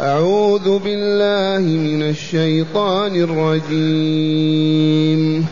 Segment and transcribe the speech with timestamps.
[0.00, 3.16] أعوذ بالله من الشيطان
[3.70, 5.46] الرجيم.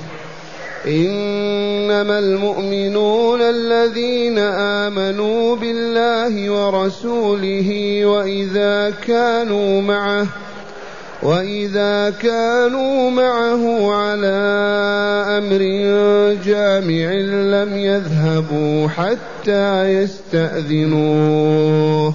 [0.87, 10.27] إنما المؤمنون الذين آمنوا بالله ورسوله وإذا كانوا معه
[11.23, 14.37] وإذا كانوا معه على
[15.39, 15.59] أمر
[16.45, 17.13] جامع
[17.63, 22.15] لم يذهبوا حتى يستأذنوه.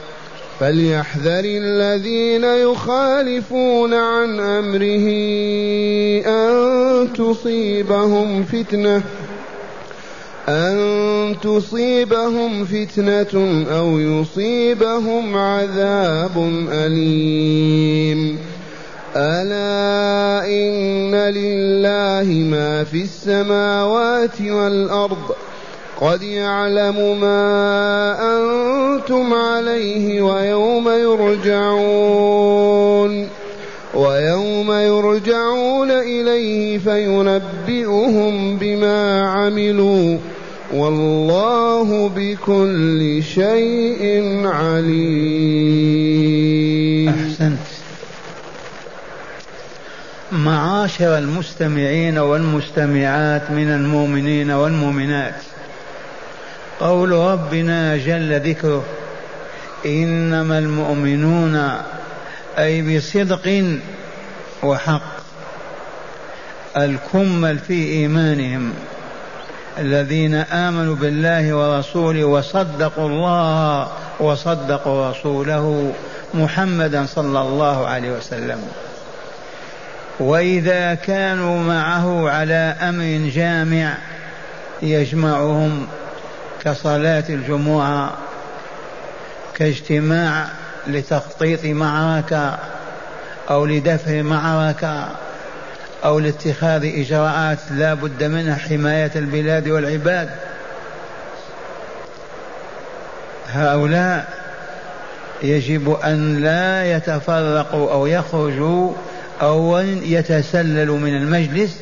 [0.61, 5.07] فليحذر الذين يخالفون عن امره
[6.27, 9.01] ان تصيبهم فتنه
[10.49, 18.37] أن تصيبهم فتنة أو يصيبهم عذاب أليم
[19.15, 25.35] ألا إن لله ما في السماوات والأرض
[26.01, 32.31] قد يعلم ما أنتم عليه ويوم يرجعون
[33.93, 40.17] ويوم يرجعون إليه فينبئهم بما عملوا
[40.73, 46.01] والله بكل شيء عليم.
[47.09, 47.57] أحسنت.
[50.31, 55.50] معاشر المستمعين والمستمعات من المؤمنين والمؤمنات.
[56.81, 58.83] قول ربنا جل ذكره
[59.85, 61.71] إنما المؤمنون
[62.57, 63.77] أي بصدق
[64.63, 65.21] وحق
[66.77, 68.73] الكمل في إيمانهم
[69.79, 73.87] الذين آمنوا بالله ورسوله وصدقوا الله
[74.19, 75.93] وصدقوا رسوله
[76.33, 78.67] محمدا صلى الله عليه وسلم.
[80.19, 83.97] وإذا كانوا معه على أمر جامع
[84.81, 85.87] يجمعهم
[86.63, 88.13] كصلاة الجمعة
[89.55, 90.47] كاجتماع
[90.87, 92.57] لتخطيط معركه
[93.49, 95.07] أو لدفع معركه
[96.05, 100.29] أو لاتخاذ إجراءات لا بد منها حماية البلاد والعباد.
[103.47, 104.27] هؤلاء
[105.43, 108.93] يجب أن لا يتفرقوا أو يخرجوا
[109.41, 111.77] أو يتسللوا من المجلس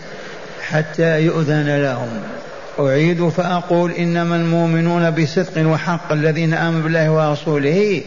[0.62, 2.39] حتى يؤذن لهم.
[2.80, 8.02] أعيد فأقول إنما المؤمنون بصدق وحق الذين آمنوا بالله ورسوله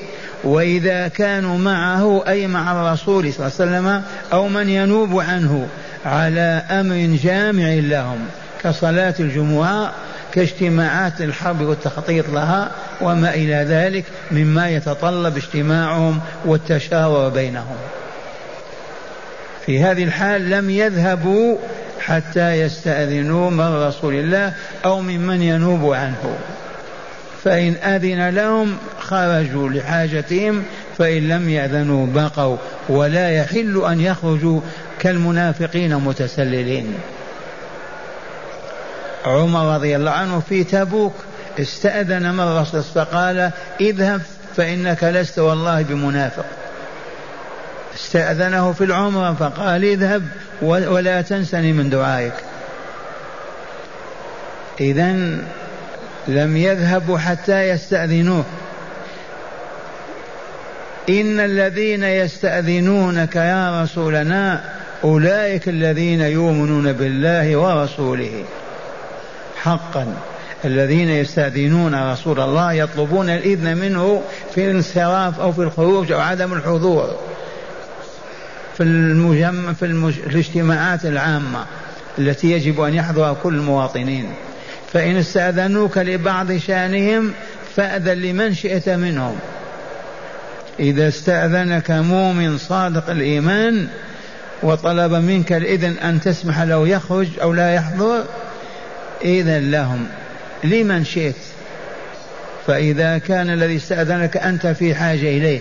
[0.44, 4.02] وإذا كانوا معه أي مع الرسول صلى الله عليه وسلم
[4.32, 5.66] أو من ينوب عنه
[6.06, 8.18] على أمر جامع لهم
[8.62, 9.92] كصلاة الجمعة
[10.32, 17.76] كاجتماعات الحرب والتخطيط لها وما إلى ذلك مما يتطلب اجتماعهم والتشاور بينهم.
[19.66, 21.56] في هذه الحال لم يذهبوا
[22.06, 24.52] حتى يستأذنوا من رسول الله
[24.84, 26.36] أو ممن ينوب عنه.
[27.44, 30.62] فإن أذن لهم خرجوا لحاجتهم
[30.98, 32.56] فإن لم يأذنوا بقوا.
[32.88, 34.60] ولا يحل أن يخرجوا
[34.98, 36.94] كالمنافقين متسللين.
[39.26, 41.14] عمر رضي الله عنه في تبوك
[41.60, 44.20] استأذن من الرسول فقال اذهب
[44.56, 46.44] فإنك لست والله بمنافق.
[47.94, 50.22] استأذنه في العمرة فقال اذهب
[50.62, 52.32] ولا تنسني من دعائك.
[54.80, 55.12] إذا
[56.28, 58.44] لم يذهبوا حتى يستأذنوه.
[61.08, 64.64] إن الذين يستأذنونك يا رسولنا
[65.04, 68.44] أولئك الذين يؤمنون بالله ورسوله.
[69.62, 70.14] حقا.
[70.64, 74.22] الذين يستأذنون رسول الله يطلبون الإذن منه
[74.54, 77.31] في الانصراف أو في الخروج أو عدم الحضور.
[78.76, 80.12] في المجمع في, المج...
[80.12, 81.64] في الاجتماعات العامة
[82.18, 84.26] التي يجب أن يحضرها كل المواطنين.
[84.92, 87.32] فإن استأذنوك لبعض شأنهم
[87.76, 89.36] فأذن لمن شئت منهم.
[90.80, 93.88] إذا استأذنك مؤمن صادق الإيمان
[94.62, 98.24] وطلب منك الإذن أن تسمح له يخرج أو لا يحضر
[99.24, 100.06] إذن لهم
[100.64, 101.36] لمن شئت.
[102.66, 105.60] فإذا كان الذي استأذنك أنت في حاجة إليه.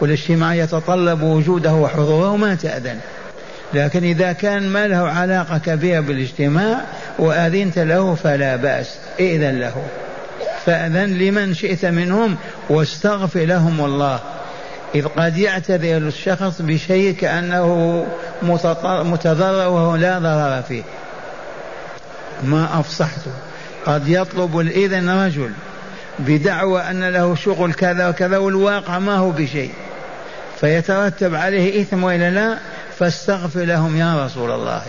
[0.00, 2.98] والاجتماع يتطلب وجوده وحضوره ما تأذن.
[3.74, 6.80] لكن إذا كان ما له علاقة كبيرة بالاجتماع
[7.18, 9.74] وأذنت له فلا بأس إذن له.
[10.66, 12.36] فأذن لمن شئت منهم
[12.70, 14.20] واستغفر لهم الله
[14.94, 18.06] إذ قد يعتذر الشخص بشيء كأنه
[19.02, 20.82] متضرر وهو لا ضرر فيه.
[22.42, 23.32] ما أفصحته.
[23.86, 25.50] قد يطلب الإذن رجل.
[26.18, 29.72] بدعوى أن له شغل كذا وكذا والواقع ما هو بشيء.
[30.60, 32.58] فيترتب عليه إثم وإلا لا
[32.98, 34.82] فاستغفر لهم يا رسول الله.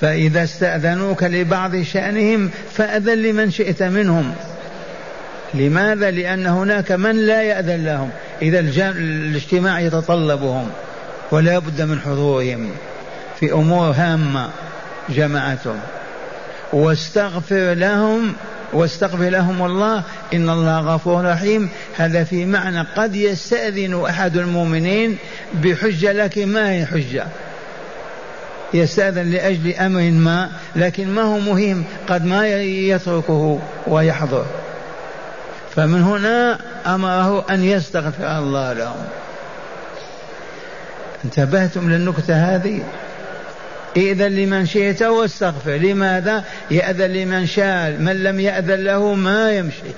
[0.00, 4.34] فإذا استأذنوك لبعض شأنهم فأذن لمن شئت منهم.
[5.54, 8.10] لماذا؟ لأن هناك من لا يأذن لهم.
[8.42, 10.70] إذا الاجتماع يتطلبهم
[11.30, 12.70] ولا بد من حضورهم
[13.40, 14.50] في أمور هامة
[15.08, 15.80] جماعتهم.
[16.72, 18.34] واستغفر لهم
[18.72, 20.02] واستغفر لهم الله
[20.34, 21.68] إن الله غفور رحيم.
[21.96, 25.18] هذا في معنى قد يستأذن أحد المؤمنين
[25.54, 27.26] بحجة لكن ما هي حجة؟
[28.74, 34.46] يستأذن لأجل أمر ما لكن ما هو مهم قد ما يتركه ويحضر.
[35.76, 39.04] فمن هنا أمره أن يستغفر الله لهم.
[41.24, 42.82] انتبهتم للنكتة هذه؟
[43.96, 45.70] إذن لمن شئت واستغفر.
[45.70, 47.90] لماذا؟ يأذن لمن شاء.
[47.90, 49.92] من لم يأذن له ما يمشي.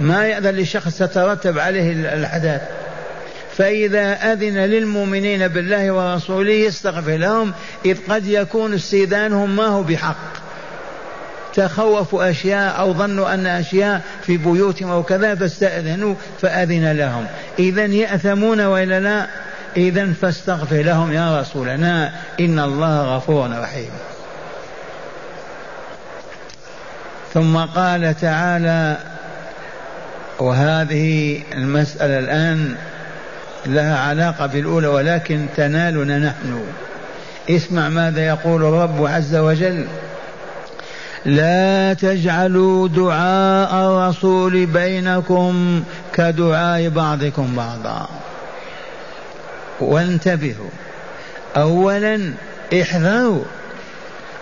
[0.00, 2.60] ما يأذن لشخص تترتب عليه الأحداث
[3.56, 7.52] فإذا أذن للمؤمنين بالله ورسوله يستغفر لهم
[7.84, 10.48] إذ قد يكون استئذانهم ما هو بحق.
[11.54, 17.26] تخوفوا أشياء أو ظنوا أن أشياء في بيوتهم أو كذا فاستأذنوا فأذن لهم.
[17.58, 19.26] إذا يأثمون وإلا لا؟
[19.78, 23.90] إذا فاستغفر لهم يا رسولنا إن الله غفور رحيم.
[27.34, 28.96] ثم قال تعالى
[30.38, 32.74] وهذه المسألة الآن
[33.66, 36.60] لها علاقة بالأولى ولكن تنالنا نحن.
[37.50, 39.86] اسمع ماذا يقول الرب عز وجل
[41.24, 45.82] لا تجعلوا دعاء الرسول بينكم
[46.14, 48.08] كدعاء بعضكم بعضا.
[49.80, 50.70] وانتبهوا.
[51.56, 52.32] اولا
[52.82, 53.44] احذروا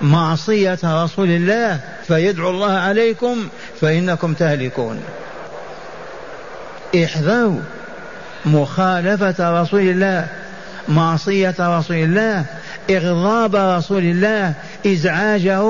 [0.01, 3.49] معصية رسول الله فيدعو الله عليكم
[3.81, 5.01] فإنكم تهلكون.
[7.05, 7.61] احذروا
[8.47, 10.29] مخالفة رسول الله
[10.89, 12.45] معصية رسول الله
[12.91, 14.55] إغضاب رسول الله
[14.87, 15.63] إزعاجه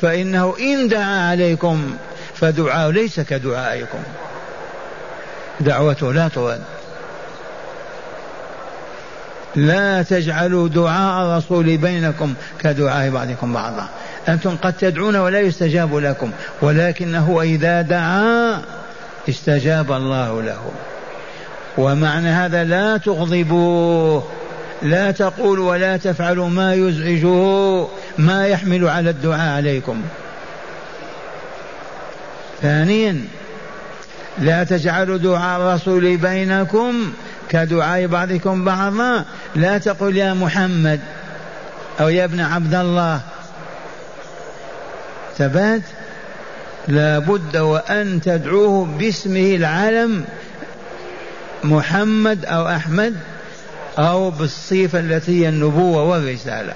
[0.00, 1.96] فإنه إن دعا عليكم
[2.34, 4.02] فدعاء ليس كدعائكم.
[5.60, 6.77] دعوته لا ترد
[9.58, 13.88] لا تجعلوا دعاء الرسول بينكم كدعاء بعضكم بعضا.
[14.28, 16.30] أنتم قد تدعون ولا يستجاب لكم
[16.62, 18.62] ولكنه إذا دعا
[19.28, 20.70] استجاب الله له.
[21.78, 24.24] ومعنى هذا لا تغضبوه
[24.82, 27.86] لا تقولوا ولا تفعلوا ما يزعجه
[28.18, 30.02] ما يحمل على الدعاء عليكم.
[32.62, 33.24] ثانيا
[34.38, 37.12] لا تجعلوا دعاء الرسول بينكم
[37.48, 39.24] كدعاء بعضكم بعضا.
[39.54, 41.00] لا تقل يا محمد
[42.00, 43.20] أو يا ابن عبد الله.
[45.38, 45.82] ثبات
[46.88, 50.24] لا بد وأن تدعوه باسمه العلم
[51.64, 53.16] محمد أو أحمد
[53.98, 56.72] أو بالصفة التي هي النبوة والرسالة.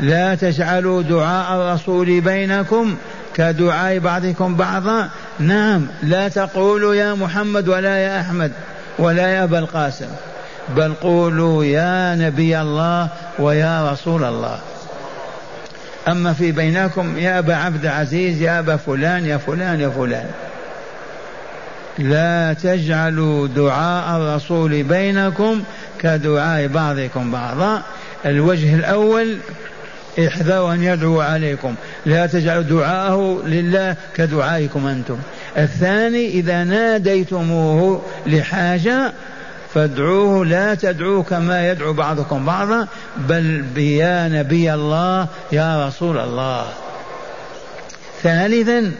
[0.00, 2.96] لا تجعلوا دعاء الرسول بينكم
[3.34, 5.08] كدعاء بعضكم بعضا.
[5.38, 8.52] نعم لا تقولوا يا محمد ولا يا أحمد
[8.98, 10.08] ولا يا أبا القاسم.
[10.68, 13.08] بل قولوا يا نبي الله
[13.38, 14.58] ويا رسول الله.
[16.08, 20.26] أما في بينكم يا أبا عبد العزيز يا أبا فلان يا فلان يا فلان.
[21.98, 25.62] لا تجعلوا دعاء الرسول بينكم
[26.00, 27.82] كدعاء بعضكم بعضا.
[28.26, 29.36] الوجه الأول
[30.26, 31.74] احذروا أن يدعو عليكم.
[32.06, 35.16] لا تجعلوا دعاءه لله كدعائكم أنتم.
[35.58, 39.12] الثاني إذا ناديتموه لحاجة
[39.76, 46.66] فادعوه لا تدعوه كما يدعو بعضكم بعضا بل يا نبي الله يا رسول الله.
[48.22, 48.92] ثالثا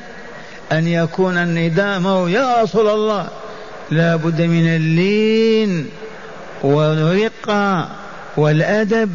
[0.73, 3.27] أن يكون النداء يا رسول الله.
[3.91, 5.89] لا بد من اللين
[6.63, 7.89] والرقة
[8.37, 9.11] والأدب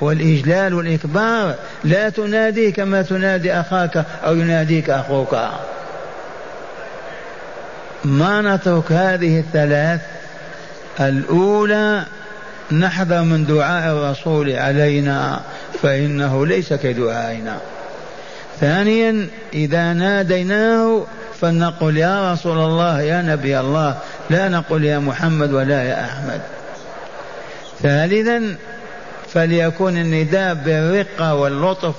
[0.00, 1.54] والإجلال والإكبار.
[1.84, 5.36] لا تنادي كما تنادي أخاك أو يناديك أخوك.
[8.04, 10.13] ما نترك هذه الثلاث؟
[11.00, 12.04] الأولى
[12.72, 15.40] نحذر من دعاء الرسول علينا
[15.82, 17.58] فإنه ليس كدعائنا.
[18.60, 21.04] ثانيا إذا ناديناه
[21.40, 23.98] فلنقل يا رسول الله يا نبي الله
[24.30, 26.40] لا نقول يا محمد ولا يا أحمد.
[27.82, 28.56] ثالثا
[29.28, 31.94] فليكون النداء بالرقة واللطف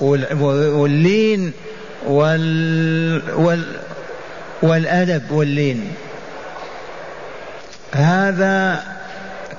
[0.00, 1.52] واللين
[2.06, 3.64] وال, وال
[4.62, 5.92] والأدب واللين.
[7.94, 8.82] هذا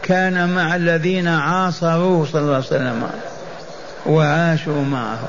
[0.03, 3.09] كان مع الذين عاصروه صلى الله عليه وسلم
[4.05, 5.19] وعاشوا معه.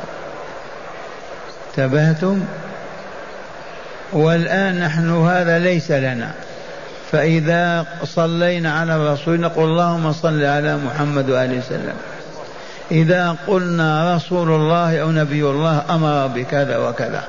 [1.70, 2.44] انتبهتم؟
[4.12, 6.30] والآن نحن هذا ليس لنا.
[7.12, 11.94] فإذا صلينا على الرسول نقول اللهم صل على محمد وآله وسلم.
[12.90, 17.25] إذا قلنا رسول الله أو نبي الله أمر بكذا وكذا.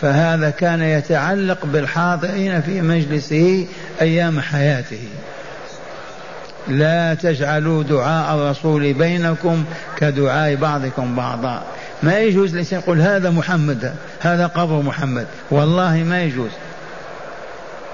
[0.00, 3.66] فهذا كان يتعلق بالحاضرين في مجلسه
[4.00, 5.08] أيام حياته.
[6.68, 9.64] لا تجعلوا دعاء الرسول بينكم
[9.98, 11.62] كدعاء بعضكم بعضا.
[12.02, 15.26] ما يجوز الإنسان يقول هذا محمد هذا قبر محمد.
[15.50, 16.50] والله ما يجوز.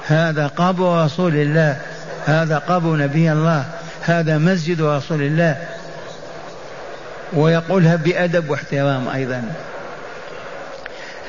[0.07, 1.77] هذا قبر رسول الله
[2.27, 3.65] هذا قبر نبي الله
[4.03, 5.57] هذا مسجد رسول الله.
[7.33, 9.43] ويقولها بأدب واحترام أيضا.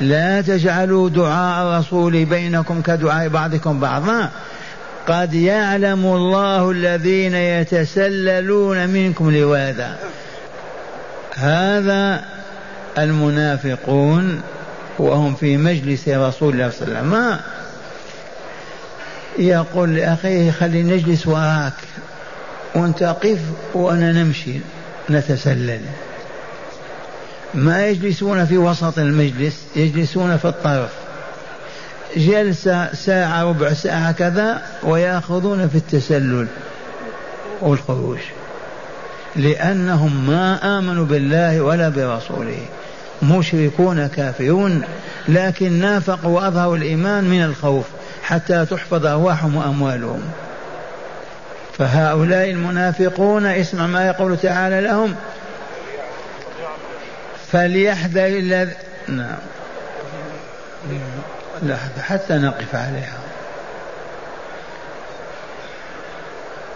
[0.01, 4.29] لا تجعلوا دعاء الرسول بينكم كدعاء بعضكم بعضا
[5.07, 9.97] قد يعلم الله الذين يتسللون منكم لواذا.
[11.35, 12.25] هذا
[12.97, 14.41] المنافقون
[15.00, 17.39] وهم في مجلس رسول الله صلى الله عليه وسلم.
[19.38, 21.73] يقول لأخيه خلي نجلس وراك
[22.75, 23.39] وأنت قف
[23.73, 24.59] وأنا نمشي
[25.09, 25.81] نتسلل.
[27.55, 30.89] ما يجلسون في وسط المجلس يجلسون في الطرف.
[32.17, 36.48] جلسة ساعة ربع ساعة كذا ويأخذون في التسلل
[37.62, 38.17] والخروج.
[39.36, 42.65] لأنهم ما آمنوا بالله ولا برسوله.
[43.24, 44.81] مشركون كافرون.
[45.27, 47.86] لكن نافقوا وأظهروا الإيمان من الخوف
[48.24, 50.22] حتى تحفظ أرواحهم وأموالهم.
[51.77, 55.15] فهؤلاء المنافقون اسمع ما يقول تعالى لهم
[57.53, 58.72] فليحذر الذي
[59.07, 59.38] نعم.
[61.63, 63.17] لحظة حتى نقف عليها.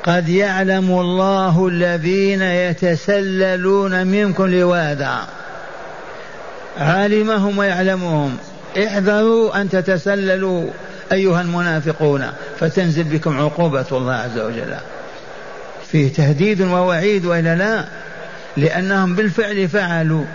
[0.03, 5.27] قد يعلم الله الذين يتسللون منكم لواذا.
[6.77, 8.37] علمهم ويعلمهم.
[8.77, 10.69] احذروا أن تتسللوا
[11.11, 14.75] أيها المنافقون فتنزل بكم عقوبة الله عز وجل.
[15.91, 17.85] فيه تهديد ووعيد وإلا لا؟
[18.57, 20.25] لأنهم بالفعل فعلوا.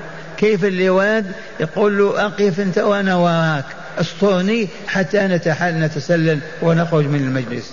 [0.43, 1.27] كيف اللواد
[1.61, 3.65] يقول له أقف أنت وأنا وراك.
[4.01, 7.73] استرني حتى نتحل نتسلل ونخرج من المجلس.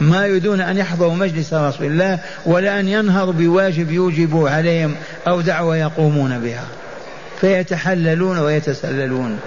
[0.00, 4.94] ما يريدون أن يحضروا مجلس رسول الله ولا أن ينهضوا بواجب يوجب عليهم
[5.28, 6.64] أو دعوة يقومون بها.
[7.40, 9.38] فيتحللون ويتسللون.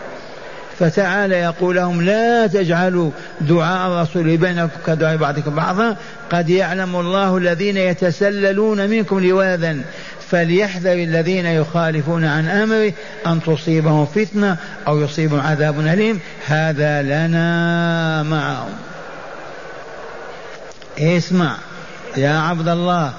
[0.79, 3.11] فتعالى يقول لهم لا تجعلوا
[3.41, 5.95] دعاء الرسول بينكم كدعاء بعضكم بعضا.
[6.31, 9.77] قد يعلم الله الذين يتسللون منكم لواذا.
[10.31, 12.93] فليحذر الذين يخالفون عن أمره
[13.27, 14.57] أن تصيبهم فتنة
[14.87, 16.19] أو يصيبهم عذاب أليم.
[16.47, 18.73] هذا لنا معهم.
[20.99, 21.55] اسمع
[22.17, 23.13] يا عبد الله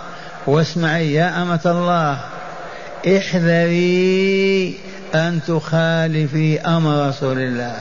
[0.46, 2.18] واسمعي يا أمة الله.
[3.18, 4.78] احذري
[5.14, 7.76] أن تخالفي أمر رسول الله.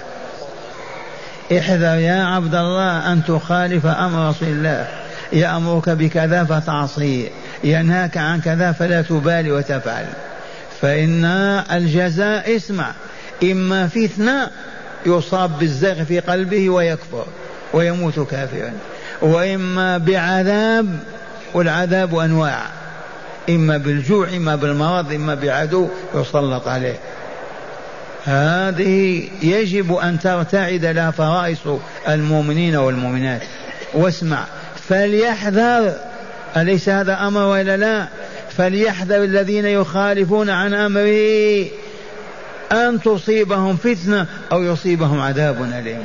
[1.57, 4.87] احذر يا عبد الله أن تخالف أمر رسول الله.
[5.33, 7.29] يأمرك بكذا فتعصيه
[7.63, 10.05] ينهاك عن كذا فلا تبالي وتفعل.
[10.81, 11.25] فإن
[11.71, 12.91] الجزاء اسمع.
[13.43, 14.49] إما فتنة
[15.05, 17.25] يصاب بالزغ في قلبه ويكفر
[17.73, 18.73] ويموت كافرا.
[19.21, 20.99] وإما بعذاب
[21.53, 22.61] والعذاب أنواع.
[23.49, 26.97] إما بالجوع إما بالمرض إما بعدو يسلط عليه.
[28.25, 31.67] هذه يجب أن ترتعد لها فرائص
[32.07, 33.41] المؤمنين والمؤمنات.
[33.93, 34.43] واسمع.
[34.89, 35.93] فليحذر
[36.57, 38.07] أليس هذا أمر ولا لا؟
[38.57, 41.65] فليحذر الذين يخالفون عن أمره
[42.71, 46.03] أن تصيبهم فتنة أو يصيبهم عذاب أليم.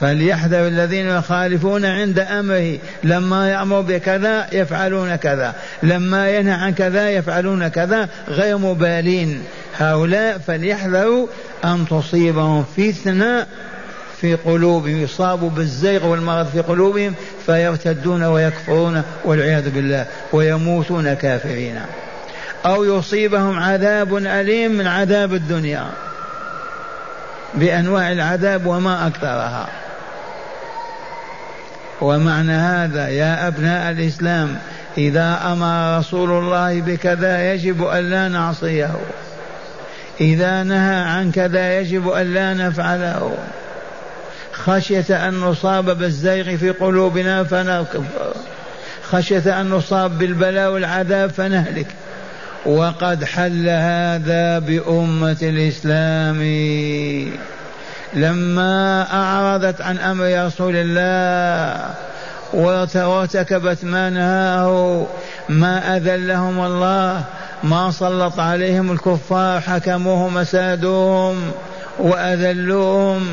[0.00, 2.78] فليحذر الذين يخالفون عند أمره.
[3.04, 5.54] لما يامر بكذا يفعلون كذا.
[5.82, 8.08] لما ينهى عن كذا يفعلون كذا.
[8.28, 9.42] غير مبالين.
[9.78, 11.26] هؤلاء فليحذروا
[11.64, 13.46] أن تصيبهم فتنة
[14.20, 17.14] في قلوبهم يصابوا بالزيغ والمرض في قلوبهم
[17.46, 21.80] فيرتدون ويكفرون والعياذ بالله ويموتون كافرين.
[22.66, 25.86] أو يصيبهم عذاب أليم من عذاب الدنيا
[27.54, 29.68] بأنواع العذاب وما أكثرها.
[32.00, 34.58] ومعنى هذا يا أبناء الإسلام
[34.98, 38.96] إذا أمر رسول الله بكذا يجب أن لا نعصيه.
[40.20, 43.36] إذا نهى عن كذا يجب أن لا نفعله.
[44.64, 48.34] خشية أن نصاب بالزيغ في قلوبنا فنكفر
[49.02, 51.86] خشية أن نصاب بالبلاء والعذاب فنهلك.
[52.66, 56.40] وقد حل هذا بأمة الإسلام.
[58.14, 61.94] لما أعرضت عن أمر رسول الله
[62.52, 65.06] وارتكبت ما نهاه
[65.48, 67.24] ما أذلهم الله
[67.64, 71.50] ما سلط عليهم الكفار حكموهم مسادوهم
[71.98, 73.26] وأذلوهم.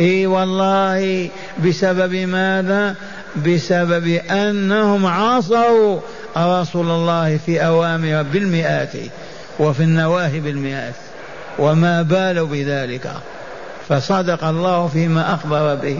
[0.00, 1.28] إي والله
[1.64, 2.94] بسبب ماذا؟
[3.46, 6.00] بسبب أنهم عصوا
[6.36, 8.92] رسول الله في أوامر بالمئات
[9.58, 10.94] وفي النواهي بالمئات
[11.58, 13.12] وما بالوا بذلك.
[13.88, 15.98] فصدق الله فيما أخبر به.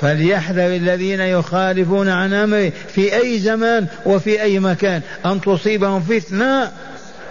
[0.00, 6.70] فليحذر الذين يخالفون عن أمره في أي زمان وفي أي مكان أن تصيبهم فتنة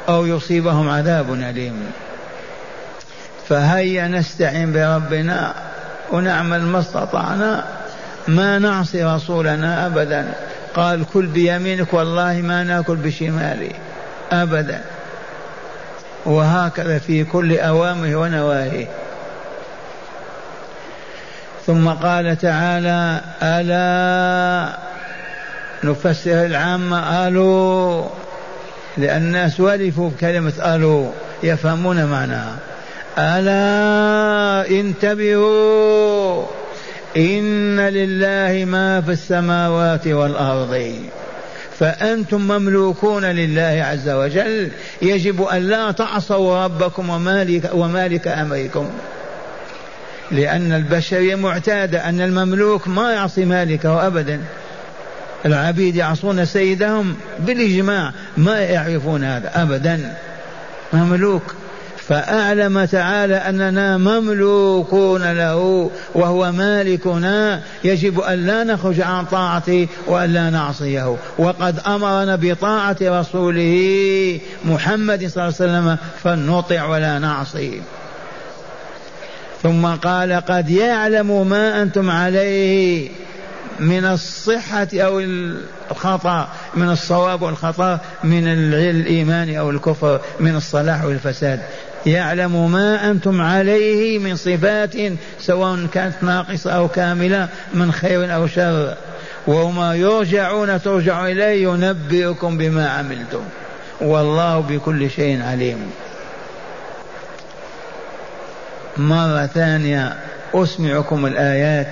[0.10, 1.92] أو يصيبهم عذاب أليم.
[3.50, 5.54] فهيا نستعين بربنا
[6.12, 7.66] ونعمل ما استطعنا.
[8.28, 10.34] ما نعصي رسولنا ابدا.
[10.74, 13.72] قال كل بيمينك والله ما نأكل بشمالي
[14.32, 14.82] ابدا.
[16.26, 18.88] وهكذا في كل أوامره ونواهيه.
[21.66, 24.78] ثم قال تعالى ألا
[25.84, 28.10] نفسر العامة آلو.
[28.98, 31.12] لأن الناس ولفوا بكلمة آلو.
[31.44, 32.56] يفهمون معناها.
[33.20, 36.46] ألا انتبهوا
[37.18, 40.96] إن لله ما في السماوات والأرض.
[41.80, 44.72] فأنتم مملوكون لله عز وجل.
[45.02, 48.90] يجب أن لا تعصوا ربكم ومالك, ومالك أمركم.
[50.32, 54.42] لأن البشرية معتادة أن المملوك ما يعصي مالكه أبدا.
[55.46, 58.12] العبيد يعصون سيدهم بالإجماع.
[58.38, 60.14] ما يعرفون هذا أبدا.
[60.94, 61.56] مملوك.
[62.10, 70.50] فأعلم تعالى أننا مملوكون له وهو مالكنا يجب أن لا نخرج عن طاعته وأن لا
[70.50, 71.18] نعصيه.
[71.38, 77.82] وقد أمرنا بطاعة رسوله محمد صلى الله عليه وسلم فلنطع ولا نعصي.
[79.64, 83.10] ثم قال قد يعلم ما أنتم عليه
[83.80, 85.20] من الصحة أو
[85.92, 91.60] الخطأ من الصواب والخطأ من الإيمان أو الكفر من الصلاح والفساد
[92.06, 94.96] يعلم ما أنتم عليه من صفات
[95.40, 98.96] سواء كانت ناقصة أو كاملة من خير أو شر.
[99.48, 103.42] وما يرجعون ترجع إليه ينبئكم بما عملتم.
[104.02, 105.92] والله بكل شيء عليم.
[108.98, 110.14] مرة ثانية
[110.54, 111.88] أسمعكم الآيات.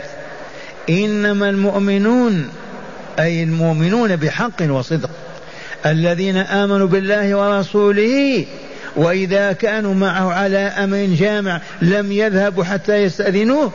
[0.89, 2.49] إنما المؤمنون
[3.19, 5.09] أي المؤمنون بحق وصدق
[5.85, 8.45] الذين آمنوا بالله ورسوله
[8.97, 13.71] وإذا كانوا معه على أمر جامع لم يذهبوا حتى يستأذنوه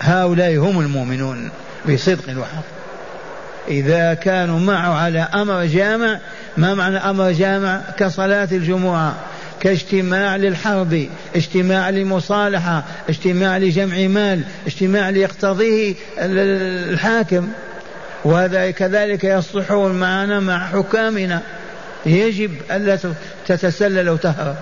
[0.00, 1.50] هؤلاء هم المؤمنون
[1.88, 2.64] بصدق وحق
[3.68, 6.18] إذا كانوا معه على أمر جامع
[6.56, 9.14] ما معنى أمر جامع؟ كصلاة الجمعة
[9.60, 17.48] كاجتماع للحرب اجتماع لمصالحة اجتماع لجمع مال اجتماع ليقتضيه الحاكم.
[18.24, 21.42] وهذا كذلك يصلحون معنا مع حكامنا.
[22.06, 22.98] يجب ألا
[23.46, 24.56] تتسلل وتهرب.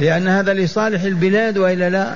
[0.00, 2.14] لأن هذا لصالح البلاد وإلا لا؟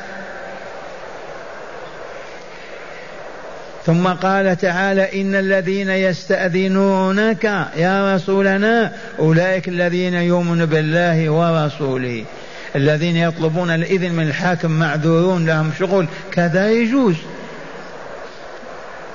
[3.86, 7.44] ثم قال تعالى إن الذين يستأذنونك
[7.76, 12.24] يا رسولنا أولئك الذين يؤمنون بالله ورسوله.
[12.76, 17.14] الذين يطلبون الإذن من الحاكم معذورون لهم شغل كذا يجوز.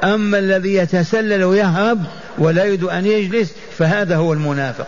[0.04, 2.04] أما الذي يتسلل ويهرب
[2.38, 4.88] ولا يريد أن يجلس فهذا هو المنافق.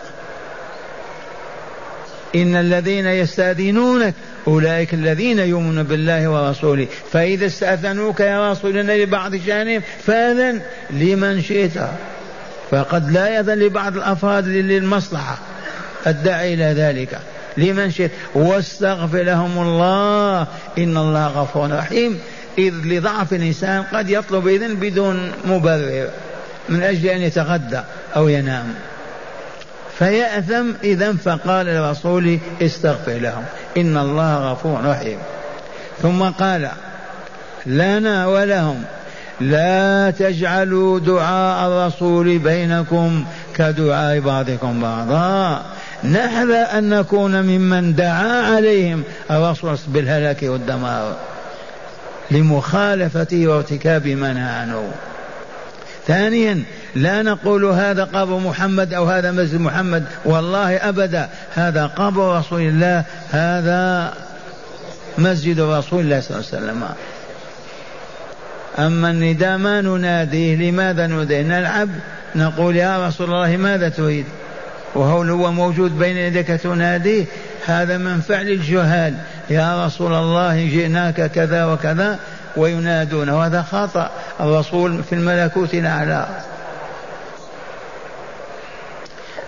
[2.34, 4.14] إن الذين يستأذنونك
[4.48, 6.86] أولئك الذين يؤمنون بالله ورسوله.
[7.12, 11.78] فإذا استأذنوك يا رسول الله لبعض شأنهم فأذن لمن شئت.
[12.70, 15.38] فقد لا يأذن لبعض الأفراد للمصلحة.
[16.06, 17.18] الداعي إلى ذلك.
[17.56, 18.10] لمن شئت.
[18.34, 20.46] واستغفر لهم الله.
[20.78, 22.18] إن الله غفور رحيم.
[22.58, 26.10] إذ لضعف الإنسان قد يطلب إذن بدون مبرر.
[26.68, 27.80] من أجل أن يتغدى
[28.16, 28.74] أو ينام.
[29.98, 33.44] فيأثم إذا فقال لرسوله استغفر لهم.
[33.76, 35.18] إن الله غفور رحيم.
[36.02, 36.68] ثم قال
[37.66, 38.82] لنا ولهم
[39.40, 43.24] لا تجعلوا دعاء الرسول بينكم
[43.56, 45.62] كدعاء بعضكم بعضا.
[46.04, 49.02] نحذر أن نكون ممن دعا عليهم.
[49.30, 51.16] الرسول بالهلاك والدمار.
[52.30, 54.90] لمخالفته وارتكاب ما نهى عنه.
[56.08, 56.62] ثانيا
[56.94, 60.04] لا نقول هذا قبر محمد أو هذا مسجد محمد.
[60.24, 64.14] والله أبدا هذا قبر رسول الله هذا
[65.18, 66.82] مسجد رسول الله صلى الله عليه وسلم.
[68.78, 71.88] أما النداء ما نناديه لماذا نناديه؟ نلعب
[72.36, 74.26] نقول يا رسول الله ماذا تريد؟
[74.94, 77.24] وهو هو موجود بين يديك تناديه.
[77.66, 79.14] هذا من فعل الجهال.
[79.50, 82.18] يا رسول الله جئناك كذا وكذا.
[82.56, 86.26] وينادون وهذا خطأ الرسول في الملكوت الأعلى.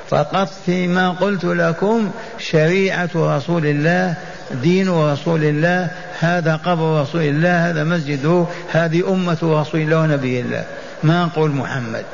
[0.08, 4.14] فقط فيما قلت لكم شريعة رسول الله
[4.50, 10.64] دين رسول الله هذا قبر رسول الله هذا مسجده هذه أمة رسول الله ونبي الله.
[11.02, 12.04] ما نقول محمد؟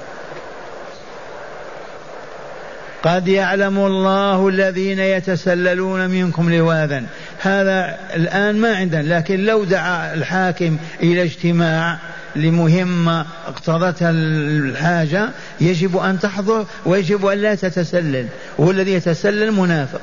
[3.06, 7.02] قد يعلم الله الذين يتسللون منكم لواذا.
[7.38, 11.98] هذا الآن ما عندنا لكن لو دعا الحاكم إلى اجتماع
[12.36, 15.28] لمهمة اقتضتها الحاجة
[15.60, 18.26] يجب أن تحضر ويجب أن لا تتسلل.
[18.58, 20.00] والذي يتسلل منافق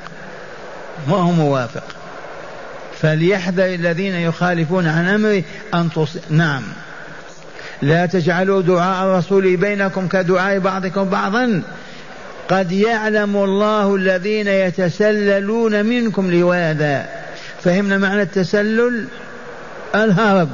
[1.07, 1.83] ما هو موافق؟
[3.01, 6.17] فليحذر الذين يخالفون عن أمره أن تص...
[6.29, 6.63] نعم.
[7.81, 11.61] لا تجعلوا دعاء الرسول بينكم كدعاء بعضكم بعضا.
[12.49, 17.05] قد يعلم الله الذين يتسللون منكم لواذا.
[17.63, 19.07] فهمنا معنى التسلل؟
[19.95, 20.49] الهرب.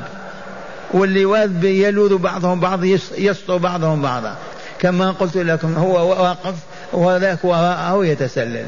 [0.93, 2.83] واللواذ يلوذ بعضهم بعض
[3.17, 4.35] يسطر بعضهم بعضا.
[4.79, 6.55] كما قلت لكم هو واقف
[6.93, 8.65] وذاك وراءه يتسلل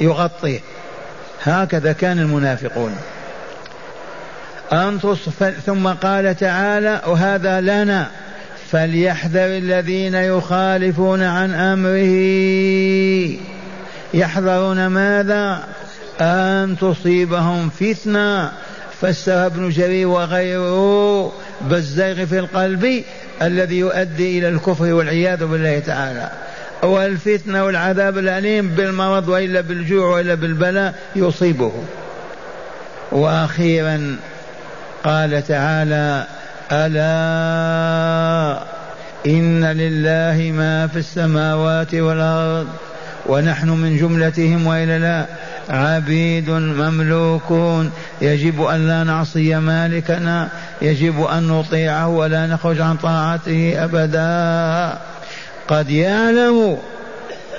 [0.00, 0.60] يغطيه
[1.42, 2.96] هكذا كان المنافقون.
[4.72, 5.18] أنتص
[5.66, 8.10] ثم قال تعالى وهذا لنا.
[8.70, 12.14] فليحذر الذين يخالفون عن أمره.
[14.14, 15.64] يحذرون ماذا؟
[16.20, 18.52] أن تصيبهم فتنة.
[19.00, 23.04] فسر ابن جرير وغيره بالزيغ في القلب
[23.42, 26.30] الذي يؤدي إلى الكفر والعياذ بالله تعالى.
[26.82, 31.72] والفتنة والعذاب الأليم بالمرض وإلا بالجوع وإلا بالبلاء يصيبه.
[33.12, 34.16] وأخيرا
[35.04, 36.26] قال تعالى
[36.72, 38.33] ألا
[39.26, 42.68] إن لله ما في السماوات والأرض
[43.26, 45.26] ونحن من جملتهم والا لا.
[45.68, 47.90] عبيد مملوكون.
[48.20, 50.48] يجب أن لا نعصي مالكنا.
[50.82, 54.98] يجب أن نطيعه ولا نخرج عن طاعته أبدا.
[55.68, 56.78] قد يعلم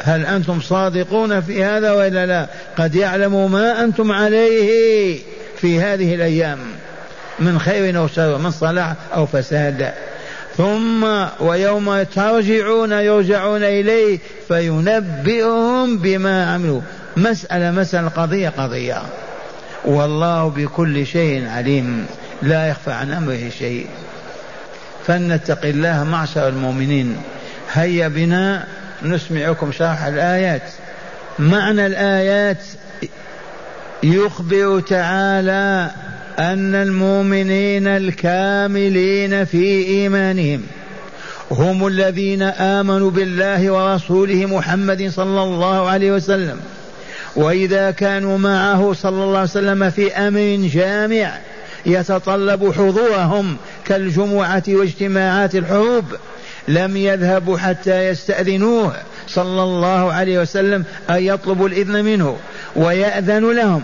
[0.04, 2.48] هل أنتم صادقون في هذا والا لا.
[2.78, 5.20] قد يعلم ما أنتم عليه
[5.58, 6.60] في هذه الأيام.
[7.40, 9.94] من خير أو شر من صلاح أو فساد.
[10.58, 16.82] ثم ويوم ترجعون يرجعون إليه فينبئهم بما عملوا.
[17.18, 19.02] مسألة مسألة قضية قضية.
[19.86, 22.06] والله بكل شيء عليم.
[22.42, 23.88] لا يخفى عن أمره شيء.
[25.08, 27.18] فلنتق الله معشر المؤمنين.
[27.74, 28.64] هيا بنا
[29.04, 30.62] نسمعكم شرح الآيات.
[31.40, 32.64] معنى الآيات
[34.04, 35.92] يخبر تعالى
[36.40, 40.62] أن المؤمنين الكاملين في إيمانهم
[41.52, 46.60] هم الذين آمنوا بالله ورسوله محمد صلى الله عليه وسلم
[47.36, 51.38] وإذا كانوا معه صلى الله عليه وسلم في أمر جامع
[51.86, 56.06] يتطلب حضورهم كالجمعة واجتماعات الحروب
[56.68, 58.94] لم يذهبوا حتى يستأذنوه
[59.28, 62.38] صلى الله عليه وسلم أن يطلبوا الإذن منه
[62.76, 63.84] ويأذن لهم.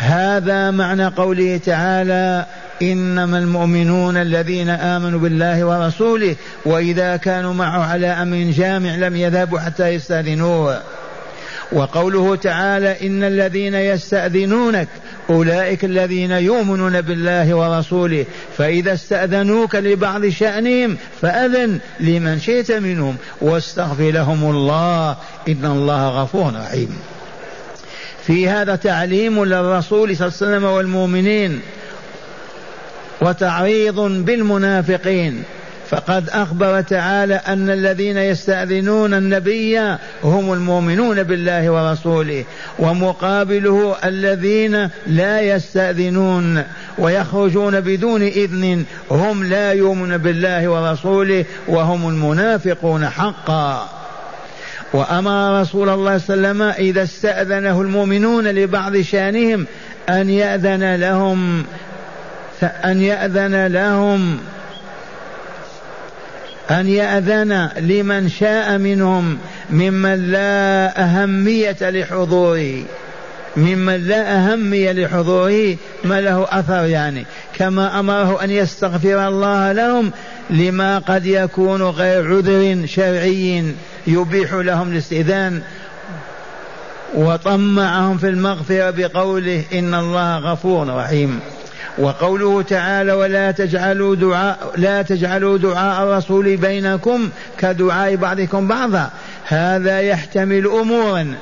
[0.00, 2.46] هذا معنى قوله تعالى
[2.82, 9.88] إنما المؤمنون الذين آمنوا بالله ورسوله وإذا كانوا معه على أمر جامع لم يذهبوا حتى
[9.88, 10.80] يستأذنوه.
[11.72, 14.88] وقوله تعالى إن الذين يستأذنونك
[15.30, 18.24] أولئك الذين يؤمنون بالله ورسوله
[18.56, 25.16] فإذا استأذنوك لبعض شأنهم فأذن لمن شئت منهم واستغفر لهم الله
[25.48, 26.98] إن الله غفور رحيم.
[28.30, 31.60] في هذا تعليم للرسول صلى الله عليه وسلم والمؤمنين
[33.20, 35.42] وتعريض بالمنافقين.
[35.90, 39.78] فقد أخبر تعالى أن الذين يستأذنون النبي
[40.24, 42.44] هم المؤمنون بالله ورسوله
[42.78, 46.64] ومقابله الذين لا يستأذنون
[46.98, 53.99] ويخرجون بدون إذن هم لا يؤمنون بالله ورسوله وهم المنافقون حقا.
[54.92, 59.66] وأمر رسول الله صلى الله عليه وسلم إذا استأذنه المؤمنون لبعض شأنهم
[60.08, 61.64] أن يأذن لهم.
[62.62, 64.38] أن يأذن لهم.
[66.70, 69.38] أن يأذن لمن شاء منهم
[69.70, 72.82] ممن لا أهمية لحضوره.
[73.56, 77.26] ممن لا أهمية لحضوره ما له أثر يعني.
[77.60, 80.12] كما أمره أن يستغفر الله لهم
[80.50, 83.74] لما قد يكون غير عذر شرعي
[84.06, 85.62] يبيح لهم الاستئذان.
[87.14, 91.40] وطمعهم في المغفرة بقوله إن الله غفور رحيم.
[91.98, 99.10] وقوله تعالى ولا تجعلوا دعاء لا تجعلوا دعاء الرسول بينكم كدعاء بعضكم بعضا.
[99.44, 101.34] هذا يحتمل أمورا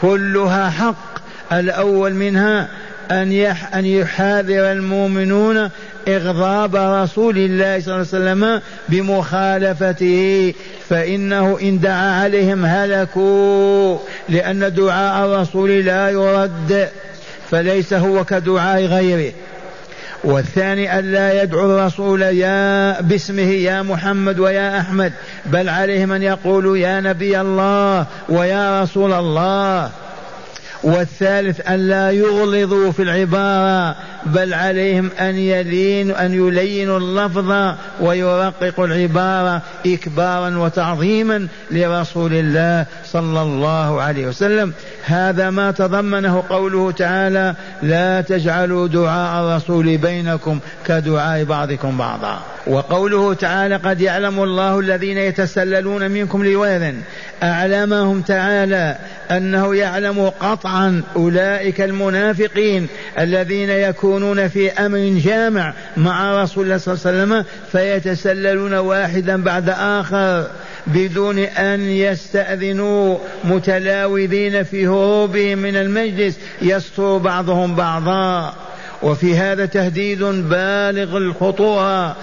[0.00, 1.18] كلها حق
[1.52, 2.68] الأول منها
[3.10, 3.32] أن
[3.74, 5.70] أن يحاذر المؤمنون
[6.08, 10.54] إغضاب رسول الله صلى الله عليه وسلم بمخالفته
[10.88, 16.88] فإنه إن دعا عليهم هلكوا لأن دعاء الرسول لا يرد
[17.50, 19.32] فليس هو كدعاء غيره.
[20.24, 25.12] والثاني ألا يدعو الرسول يا باسمه يا محمد ويا أحمد
[25.46, 29.90] بل عليهم أن يقولوا يا نبي الله ويا رسول الله.
[30.86, 33.96] والثالث أن لا يغلظوا في العبارة
[34.26, 44.02] بل عليهم أن يلينوا أن يلينوا اللفظ ويرققوا العبارة إكبارا وتعظيما لرسول الله صلى الله
[44.02, 44.72] عليه وسلم.
[45.04, 53.76] هذا ما تضمنه قوله تعالى لا تجعلوا دعاء الرسول بينكم كدعاء بعضكم بعضا وقوله تعالى
[53.76, 56.94] قد يعلم الله الذين يتسللون منكم لواذا
[57.42, 58.96] أعلمهم تعالى
[59.30, 67.06] أنه يعلم قطعا أولئك المنافقين الذين يكونون في أمر جامع مع رسول الله صلى الله
[67.06, 70.46] عليه وسلم فيتسللون واحدا بعد آخر
[70.86, 78.54] بدون أن يستأذنوا متلاوذين في هروبهم من المجلس يستر بعضهم بعضا.
[79.02, 82.16] وفي هذا تهديد بالغ الخطوره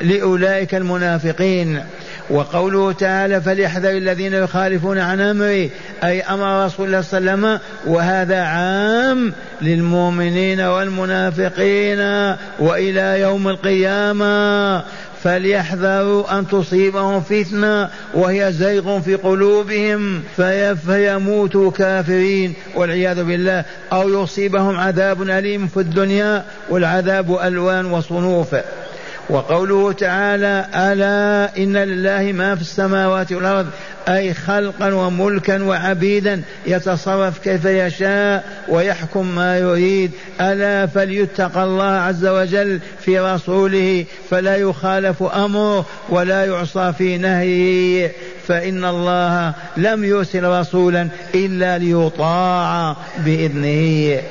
[0.00, 1.82] لأولئك المنافقين.
[2.30, 5.68] وقوله تعالى فليحذر الذين يخالفون عن امره
[6.04, 7.60] أي أمر رسول الله صلى الله عليه وسلم
[7.94, 11.98] وهذا عام للمؤمنين والمنافقين
[12.58, 14.82] وإلى يوم القيامة.
[15.24, 20.22] فليحذروا أن تصيبهم فتنة وهي زيغ في قلوبهم
[20.86, 23.64] فيموتوا كافرين والعياذ بالله.
[23.92, 28.54] أو يصيبهم عذاب أليم في الدنيا والعذاب ألوان وصنوف.
[29.28, 33.66] وقوله تعالى ألا إن لله ما في السماوات والأرض
[34.08, 40.10] أي خلقا وملكا وعبيدا يتصرف كيف يشاء ويحكم ما يريد.
[40.40, 48.12] ألا فليتق الله عز وجل في رسوله فلا يخالف أمره ولا يعصى في نهيه.
[48.48, 54.22] فإن الله لم يرسل رسولا إلا ليطاع بإذنه.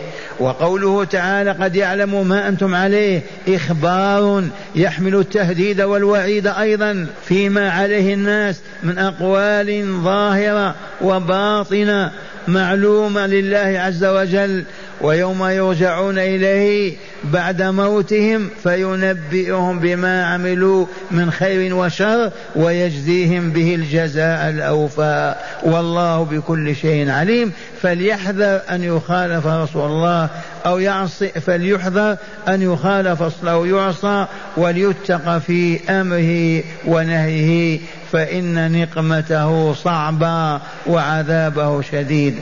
[0.43, 4.43] وقوله تعالى قد يعلم ما أنتم عليه إخبار
[4.75, 12.11] يحمل التهديد والوعيد أيضا فيما عليه الناس من أقوال ظاهرة وباطنة
[12.47, 14.63] معلومة لله عز وجل
[15.03, 25.35] ويوم يرجعون إليه بعد موتهم فينبئهم بما عملوا من خير وشر ويجزيهم به الجزاء الأوفى.
[25.63, 27.51] والله بكل شيء عليم.
[27.81, 30.29] فليحذر أن يخالف رسول الله
[30.65, 34.25] أو يعصي فليحذر أن يخالف أو يعصى
[34.57, 37.79] وليتق في أمره ونهيه.
[38.11, 42.35] فإن نقمته صعبة وعذابه شديد.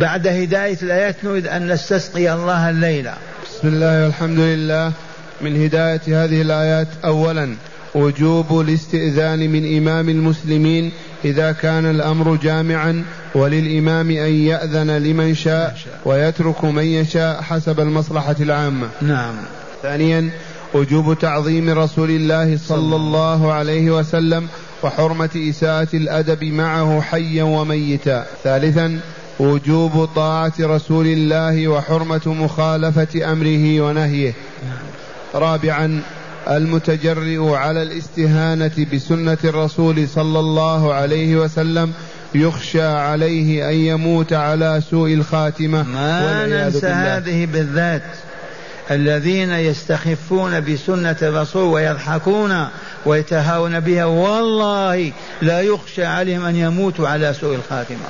[0.00, 4.92] بعد هداية الآيات نريد أن نستسقي الله الليلة بسم الله والحمد لله.
[5.40, 7.56] من هداية هذه الآيات أولا
[7.94, 10.92] وجوب الاستئذان من إمام المسلمين
[11.24, 13.04] إذا كان الأمر جامعا
[13.34, 18.88] وللإمام أن يأذن لمن شاء ويترك من يشاء حسب المصلحة العامة.
[19.02, 19.34] نعم.
[19.82, 20.30] ثانيا
[20.74, 24.48] وجوب تعظيم رسول الله صلى الله عليه وسلم
[24.82, 28.26] وحرمة إساءة الأدب معه حيا وميتا.
[28.44, 29.00] ثالثا
[29.40, 34.34] وجوب طاعة رسول الله وحرمة مخالفة أمره ونهيه.
[35.34, 36.02] رابعا
[36.50, 41.92] المتجرئ على الاستهانة بسنة الرسول صلى الله عليه وسلم
[42.34, 45.82] يخشى عليه أن يموت على سوء الخاتمة.
[45.82, 48.02] ما ننسى هذه بالذات.
[48.90, 52.66] الذين يستخفون بسنة الرسول ويضحكون
[53.06, 58.06] ويتهاون بها والله لا يخشى عليهم أن يموتوا على سوء الخاتمة.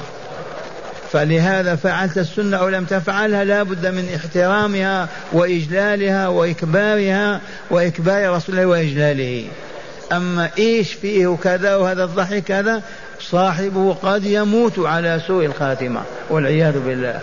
[1.14, 8.66] فلهذا فعلت السنة أو لم تفعلها لا بد من احترامها وإجلالها وإكبارها وإكبار رسول الله
[8.66, 9.44] وإجلاله.
[10.12, 12.82] أما إيش فيه كذا وهذا الضحك كذا
[13.20, 16.00] صاحبه قد يموت على سوء الخاتمة
[16.30, 17.20] والعياذ بالله.